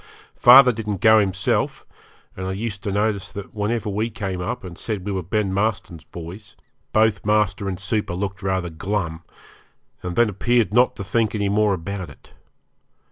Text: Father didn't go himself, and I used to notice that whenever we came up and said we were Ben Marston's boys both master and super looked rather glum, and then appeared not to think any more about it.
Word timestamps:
Father 0.35 0.71
didn't 0.71 0.99
go 0.99 1.19
himself, 1.19 1.85
and 2.35 2.47
I 2.47 2.53
used 2.53 2.81
to 2.81 2.91
notice 2.91 3.31
that 3.31 3.53
whenever 3.53 3.87
we 3.87 4.09
came 4.09 4.41
up 4.41 4.63
and 4.63 4.75
said 4.75 5.05
we 5.05 5.11
were 5.11 5.21
Ben 5.21 5.53
Marston's 5.53 6.05
boys 6.05 6.55
both 6.91 7.23
master 7.23 7.69
and 7.69 7.79
super 7.79 8.15
looked 8.15 8.41
rather 8.41 8.71
glum, 8.71 9.21
and 10.01 10.15
then 10.15 10.27
appeared 10.29 10.73
not 10.73 10.95
to 10.95 11.03
think 11.03 11.35
any 11.35 11.49
more 11.49 11.75
about 11.75 12.09
it. 12.09 12.33